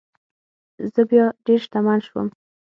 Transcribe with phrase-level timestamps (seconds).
[0.93, 2.27] زه بیا ډیر شتمن شوم.